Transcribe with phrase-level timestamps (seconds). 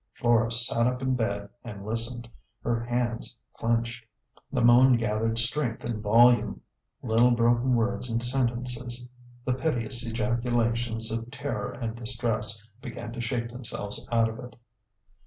[0.15, 2.27] Flora sat up in bed and listened,
[2.63, 4.03] her hands clinched.
[4.51, 6.61] The moan gathered strength and volume;
[7.03, 9.07] little broken words and sentences,
[9.45, 14.55] the piteous ejaculations of ter ror and distress, began to shape themselves out of it.